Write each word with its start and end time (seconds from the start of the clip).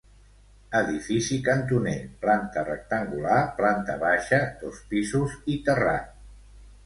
Edifici 0.77 1.35
cantoner, 1.47 1.93
planta 2.23 2.63
rectangular, 2.69 3.37
planta 3.59 3.99
baixa, 4.07 4.39
dos 4.65 4.81
pisos 4.95 5.37
i 5.57 5.61
terrat. 5.69 6.11